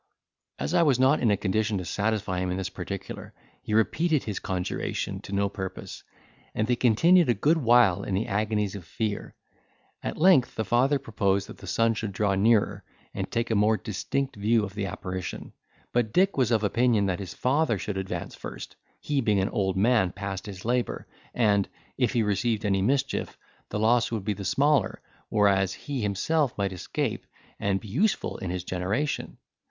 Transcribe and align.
As 0.57 0.73
I 0.73 0.81
was 0.81 0.97
not 0.97 1.19
in 1.19 1.29
a 1.29 1.37
condition 1.37 1.77
to 1.77 1.85
satisfy 1.85 2.39
him 2.39 2.49
in 2.49 2.57
this 2.57 2.71
particular, 2.71 3.35
he 3.61 3.75
repeated 3.75 4.23
his 4.23 4.39
conjuration 4.39 5.19
to 5.21 5.31
no 5.31 5.47
purpose, 5.47 6.03
and 6.55 6.65
they 6.67 6.75
continued 6.75 7.29
a 7.29 7.35
good 7.35 7.59
while 7.59 8.01
in 8.01 8.15
the 8.15 8.25
agonies 8.25 8.73
of 8.73 8.83
fear. 8.83 9.35
At 10.01 10.17
length 10.17 10.55
the 10.55 10.65
father 10.65 10.97
proposed 10.97 11.47
that 11.49 11.59
the 11.59 11.67
son 11.67 11.93
should 11.93 12.13
draw 12.13 12.33
nearer, 12.33 12.83
and 13.13 13.29
take 13.29 13.51
a 13.51 13.55
more 13.55 13.77
distinct 13.77 14.35
view 14.37 14.63
of 14.65 14.73
the 14.73 14.87
apparition; 14.87 15.53
but 15.93 16.11
Dick 16.11 16.35
was 16.35 16.49
of 16.49 16.63
opinion 16.63 17.05
that 17.05 17.19
his 17.19 17.35
father 17.35 17.77
should 17.77 17.95
advance 17.97 18.33
first, 18.33 18.77
he 18.99 19.21
being 19.21 19.39
an 19.39 19.49
old 19.49 19.77
man 19.77 20.11
past 20.13 20.47
his 20.47 20.65
labour 20.65 21.05
and, 21.35 21.69
if 21.95 22.13
he 22.13 22.23
received 22.23 22.65
any 22.65 22.81
mischief, 22.81 23.37
the 23.69 23.77
loss 23.77 24.11
would 24.11 24.25
be 24.25 24.33
the 24.33 24.45
smaller; 24.45 24.99
whereas 25.29 25.73
he 25.75 26.01
himself 26.01 26.57
might 26.57 26.73
escape, 26.73 27.27
and 27.59 27.79
be 27.79 27.87
useful, 27.87 28.39
in 28.39 28.49
his 28.49 28.63
generation. 28.63 29.37